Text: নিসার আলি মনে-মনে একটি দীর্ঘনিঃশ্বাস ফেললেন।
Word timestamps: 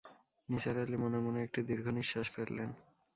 নিসার 0.49 0.77
আলি 0.77 0.97
মনে-মনে 0.97 1.39
একটি 1.43 1.59
দীর্ঘনিঃশ্বাস 1.69 2.27
ফেললেন। 2.35 2.69